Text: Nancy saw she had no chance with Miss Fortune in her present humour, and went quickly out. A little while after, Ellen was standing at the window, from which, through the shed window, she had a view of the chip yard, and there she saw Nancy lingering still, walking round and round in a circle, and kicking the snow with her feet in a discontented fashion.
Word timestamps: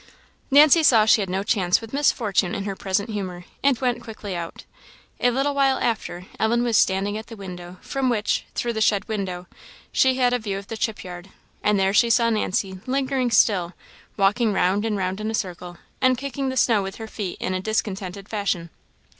Nancy 0.49 0.81
saw 0.81 1.05
she 1.05 1.21
had 1.21 1.29
no 1.29 1.43
chance 1.43 1.79
with 1.79 1.93
Miss 1.93 2.11
Fortune 2.11 2.55
in 2.55 2.63
her 2.63 2.75
present 2.75 3.11
humour, 3.11 3.45
and 3.63 3.77
went 3.77 4.01
quickly 4.01 4.35
out. 4.35 4.63
A 5.19 5.29
little 5.29 5.53
while 5.53 5.77
after, 5.77 6.25
Ellen 6.39 6.63
was 6.63 6.75
standing 6.75 7.19
at 7.19 7.27
the 7.27 7.35
window, 7.35 7.77
from 7.81 8.09
which, 8.09 8.43
through 8.55 8.73
the 8.73 8.81
shed 8.81 9.07
window, 9.07 9.45
she 9.91 10.15
had 10.15 10.33
a 10.33 10.39
view 10.39 10.57
of 10.57 10.69
the 10.69 10.75
chip 10.75 11.03
yard, 11.03 11.29
and 11.61 11.79
there 11.79 11.93
she 11.93 12.09
saw 12.09 12.31
Nancy 12.31 12.79
lingering 12.87 13.29
still, 13.29 13.75
walking 14.17 14.51
round 14.53 14.85
and 14.85 14.97
round 14.97 15.21
in 15.21 15.29
a 15.29 15.35
circle, 15.35 15.77
and 16.01 16.17
kicking 16.17 16.49
the 16.49 16.57
snow 16.57 16.81
with 16.81 16.95
her 16.95 17.05
feet 17.05 17.37
in 17.39 17.53
a 17.53 17.59
discontented 17.61 18.27
fashion. 18.27 18.71